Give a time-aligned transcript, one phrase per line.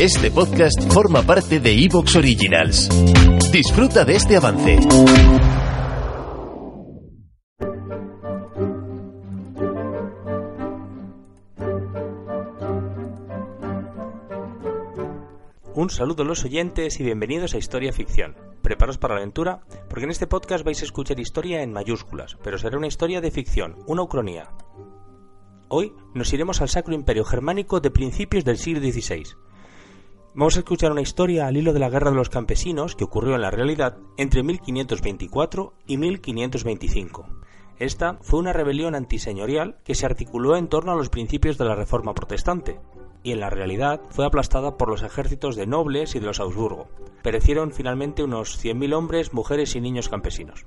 [0.00, 2.88] Este podcast forma parte de Evox Originals.
[3.52, 4.78] Disfruta de este avance.
[15.74, 18.34] Un saludo a los oyentes y bienvenidos a Historia Ficción.
[18.62, 22.58] Preparaos para la aventura, porque en este podcast vais a escuchar historia en mayúsculas, pero
[22.58, 24.50] será una historia de ficción, una ucronía.
[25.68, 29.24] Hoy nos iremos al Sacro Imperio Germánico de principios del siglo XVI.
[30.36, 33.36] Vamos a escuchar una historia al hilo de la Guerra de los Campesinos que ocurrió
[33.36, 37.28] en la realidad entre 1524 y 1525.
[37.78, 41.76] Esta fue una rebelión antiseñorial que se articuló en torno a los principios de la
[41.76, 42.80] Reforma Protestante,
[43.22, 46.88] y en la realidad fue aplastada por los ejércitos de nobles y de los Augsburgo.
[47.22, 50.66] Perecieron finalmente unos 100.000 hombres, mujeres y niños campesinos.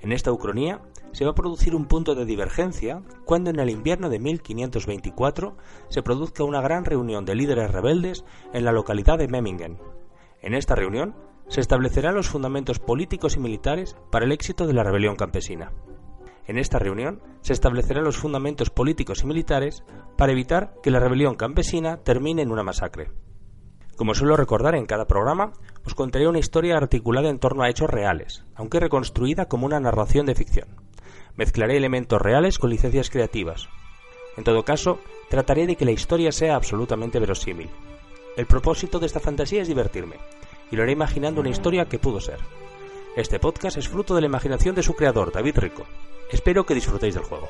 [0.00, 0.80] En esta ucronía
[1.12, 5.56] se va a producir un punto de divergencia cuando en el invierno de 1524
[5.88, 9.78] se produzca una gran reunión de líderes rebeldes en la localidad de Memmingen.
[10.40, 11.16] En esta reunión
[11.48, 15.72] se establecerán los fundamentos políticos y militares para el éxito de la rebelión campesina.
[16.46, 19.82] En esta reunión se establecerán los fundamentos políticos y militares
[20.16, 23.10] para evitar que la rebelión campesina termine en una masacre.
[23.98, 25.52] Como suelo recordar en cada programa,
[25.84, 30.24] os contaré una historia articulada en torno a hechos reales, aunque reconstruida como una narración
[30.24, 30.68] de ficción.
[31.34, 33.68] Mezclaré elementos reales con licencias creativas.
[34.36, 37.70] En todo caso, trataré de que la historia sea absolutamente verosímil.
[38.36, 40.14] El propósito de esta fantasía es divertirme,
[40.70, 42.38] y lo haré imaginando una historia que pudo ser.
[43.16, 45.82] Este podcast es fruto de la imaginación de su creador, David Rico.
[46.30, 47.48] Espero que disfrutéis del juego.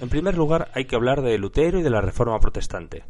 [0.00, 3.04] En primer lugar, hay que hablar de Lutero y de la Reforma Protestante.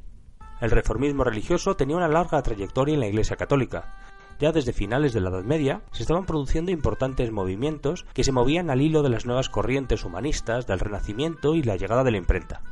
[0.62, 3.94] El reformismo religioso tenía una larga trayectoria en la Iglesia Católica.
[4.40, 8.70] Ya desde finales de la Edad Media se estaban produciendo importantes movimientos que se movían
[8.70, 12.62] al hilo de las nuevas corrientes humanistas, del Renacimiento y la llegada de la imprenta.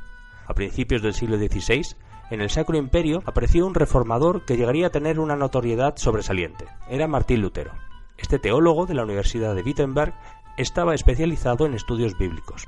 [0.46, 1.82] A principios del siglo XVI,
[2.30, 6.64] en el Sacro Imperio apareció un reformador que llegaría a tener una notoriedad sobresaliente.
[6.88, 7.72] Era Martín Lutero.
[8.16, 10.14] Este teólogo de la Universidad de Wittenberg
[10.56, 12.66] estaba especializado en estudios bíblicos.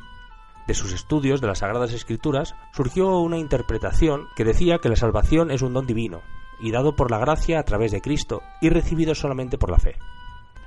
[0.69, 5.51] De sus estudios de las Sagradas Escrituras surgió una interpretación que decía que la salvación
[5.51, 6.21] es un don divino,
[6.61, 9.97] y dado por la gracia a través de Cristo, y recibido solamente por la fe.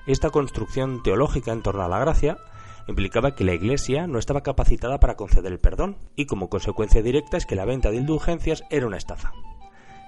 [0.07, 2.39] Esta construcción teológica en torno a la gracia
[2.87, 7.37] implicaba que la Iglesia no estaba capacitada para conceder el perdón, y como consecuencia directa
[7.37, 9.33] es que la venta de indulgencias era una estafa.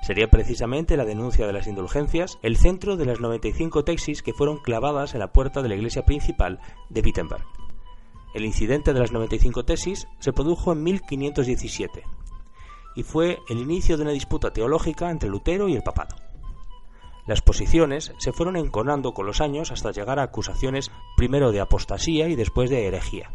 [0.01, 4.57] Sería precisamente la denuncia de las indulgencias el centro de las 95 tesis que fueron
[4.57, 6.59] clavadas en la puerta de la iglesia principal
[6.89, 7.45] de Wittenberg.
[8.33, 12.03] El incidente de las 95 tesis se produjo en 1517
[12.95, 16.15] y fue el inicio de una disputa teológica entre Lutero y el papado.
[17.25, 22.27] Las posiciones se fueron enconando con los años hasta llegar a acusaciones primero de apostasía
[22.27, 23.31] y después de herejía.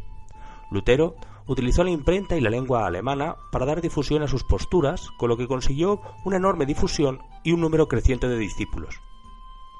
[0.70, 1.16] Lutero
[1.47, 5.36] utilizó la imprenta y la lengua alemana para dar difusión a sus posturas, con lo
[5.38, 9.00] que consiguió una enorme difusión y un número creciente de discípulos.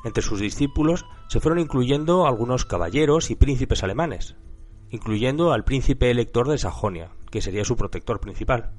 [0.05, 4.37] Entre sus discípulos se fueron incluyendo algunos caballeros y príncipes alemanes,
[4.91, 8.71] incluyendo al príncipe elector de Sajonia, que sería su protector principal.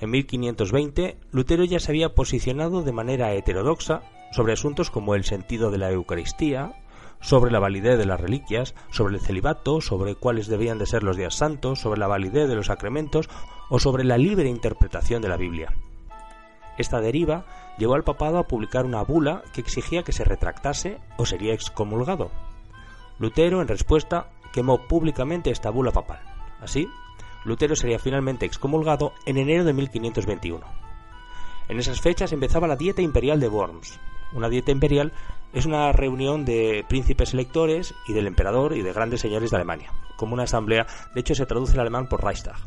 [0.00, 5.70] En 1520, Lutero ya se había posicionado de manera heterodoxa sobre asuntos como el sentido
[5.70, 6.74] de la Eucaristía,
[7.20, 11.16] sobre la validez de las reliquias, sobre el celibato, sobre cuáles debían de ser los
[11.16, 13.30] días santos, sobre la validez de los sacramentos
[13.70, 15.72] o sobre la libre interpretación de la Biblia.
[16.76, 17.46] Esta deriva
[17.78, 22.30] llevó al papado a publicar una bula que exigía que se retractase o sería excomulgado.
[23.18, 26.20] Lutero, en respuesta, quemó públicamente esta bula papal.
[26.60, 26.88] Así,
[27.44, 30.64] Lutero sería finalmente excomulgado en enero de 1521.
[31.68, 33.98] En esas fechas empezaba la Dieta Imperial de Worms.
[34.32, 35.12] Una dieta imperial
[35.52, 39.92] es una reunión de príncipes electores y del emperador y de grandes señores de Alemania,
[40.16, 42.58] como una asamblea, de hecho se traduce en alemán por Reichstag.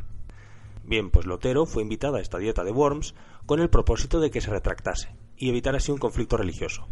[0.84, 4.42] Bien, pues Lutero fue invitado a esta dieta de Worms con el propósito de que
[4.42, 6.88] se retractase y evitar así un conflicto religioso.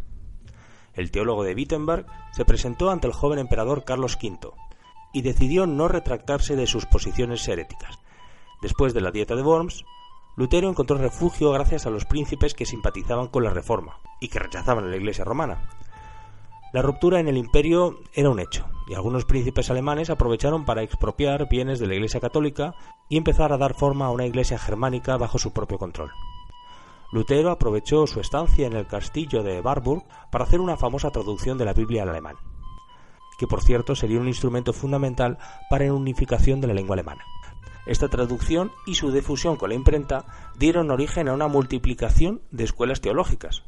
[0.94, 4.51] El teólogo de Wittenberg se presentó ante el joven emperador Carlos V
[5.15, 8.00] y decidió no retractarse de sus posiciones heréticas.
[8.62, 9.85] Después de la dieta de Worms,
[10.35, 14.91] Lutero encontró refugio gracias a los príncipes que simpatizaban con la reforma y que rechazaban
[14.91, 15.69] la Iglesia romana.
[16.73, 21.47] La ruptura en el imperio era un hecho, y algunos príncipes alemanes aprovecharon para expropiar
[21.47, 22.75] bienes de la Iglesia católica
[23.07, 26.12] y empezar a dar forma a una iglesia germánica bajo su propio control.
[27.13, 31.63] Lutero aprovechó su estancia en el castillo de Warburg para hacer una famosa traducción de
[31.63, 32.35] la Biblia al alemán,
[33.37, 35.37] que por cierto sería un instrumento fundamental
[35.69, 37.23] para la unificación de la lengua alemana.
[37.85, 40.25] Esta traducción y su difusión con la imprenta
[40.57, 43.63] dieron origen a una multiplicación de escuelas teológicas,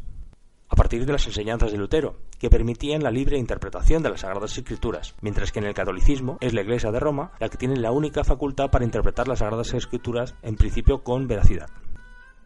[0.69, 4.57] a partir de las enseñanzas de Lutero, que permitían la libre interpretación de las Sagradas
[4.57, 7.91] Escrituras, mientras que en el catolicismo es la Iglesia de Roma la que tiene la
[7.91, 11.69] única facultad para interpretar las Sagradas Escrituras en principio con veracidad.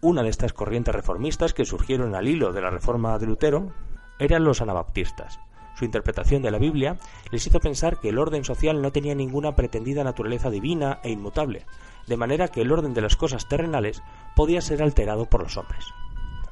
[0.01, 3.71] Una de estas corrientes reformistas que surgieron al hilo de la reforma de Lutero
[4.19, 5.39] eran los anabaptistas.
[5.75, 6.97] Su interpretación de la Biblia
[7.31, 11.65] les hizo pensar que el orden social no tenía ninguna pretendida naturaleza divina e inmutable,
[12.07, 14.01] de manera que el orden de las cosas terrenales
[14.35, 15.85] podía ser alterado por los hombres.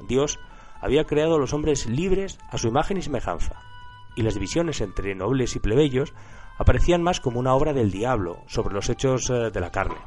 [0.07, 0.39] Dios
[0.81, 3.61] había creado a los hombres libres a su imagen y semejanza,
[4.15, 6.13] y las divisiones entre nobles y plebeyos
[6.57, 9.97] aparecían más como una obra del diablo sobre los hechos eh, de la carne.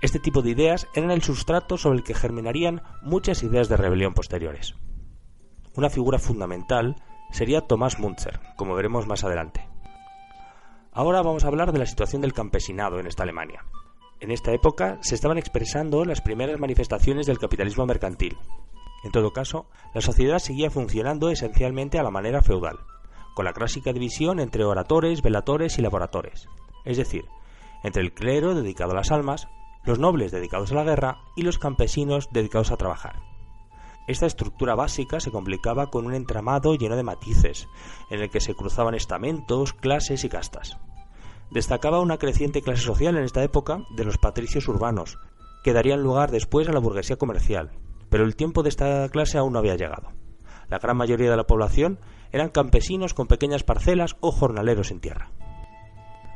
[0.00, 4.14] Este tipo de ideas eran el sustrato sobre el que germinarían muchas ideas de rebelión
[4.14, 4.76] posteriores.
[5.74, 6.96] Una figura fundamental
[7.30, 9.68] sería Tomás Munzer, como veremos más adelante.
[10.92, 13.64] Ahora vamos a hablar de la situación del campesinado en esta Alemania.
[14.20, 18.36] En esta época se estaban expresando las primeras manifestaciones del capitalismo mercantil,
[19.04, 22.78] en todo caso, la sociedad seguía funcionando esencialmente a la manera feudal,
[23.34, 26.48] con la clásica división entre oradores, velatores y laboradores,
[26.84, 27.26] es decir,
[27.84, 29.46] entre el clero dedicado a las almas,
[29.84, 33.27] los nobles dedicados a la guerra y los campesinos dedicados a trabajar.
[34.08, 37.68] Esta estructura básica se complicaba con un entramado lleno de matices,
[38.08, 40.78] en el que se cruzaban estamentos, clases y castas.
[41.50, 45.18] Destacaba una creciente clase social en esta época de los patricios urbanos,
[45.62, 47.70] que darían lugar después a la burguesía comercial,
[48.08, 50.08] pero el tiempo de esta clase aún no había llegado.
[50.70, 51.98] La gran mayoría de la población
[52.32, 55.32] eran campesinos con pequeñas parcelas o jornaleros en tierra.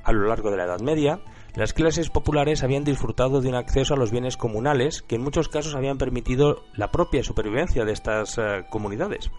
[0.04, 1.20] A lo largo de la Edad Media,
[1.54, 5.48] las clases populares habían disfrutado de un acceso a los bienes comunales que en muchos
[5.48, 9.30] casos habían permitido la propia supervivencia de estas eh, comunidades.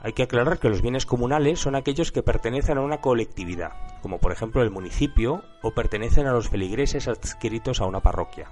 [0.00, 4.18] Hay que aclarar que los bienes comunales son aquellos que pertenecen a una colectividad, como
[4.18, 8.50] por ejemplo el municipio, o pertenecen a los feligreses adscritos a una parroquia.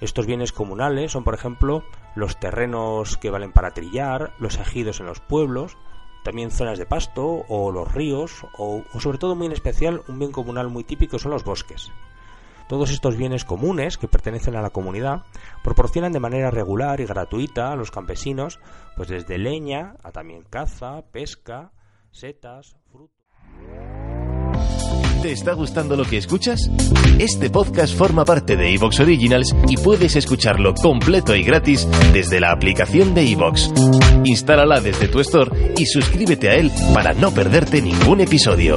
[0.00, 1.82] Estos bienes comunales son, por ejemplo,
[2.14, 5.76] los terrenos que valen para trillar, los ejidos en los pueblos,
[6.24, 10.30] también zonas de pasto o los ríos, o, sobre todo muy en especial un bien
[10.32, 11.90] comunal muy típico son los bosques.
[12.68, 15.22] Todos estos bienes comunes que pertenecen a la comunidad
[15.64, 18.60] proporcionan de manera regular y gratuita a los campesinos,
[18.96, 21.72] pues desde leña a también caza, pesca,
[22.10, 23.16] setas, frutos.
[25.22, 26.70] ¿Te está gustando lo que escuchas?
[27.18, 32.52] Este podcast forma parte de Evox Originals y puedes escucharlo completo y gratis desde la
[32.52, 33.72] aplicación de Evox.
[34.24, 38.76] Instálala desde tu store y suscríbete a él para no perderte ningún episodio.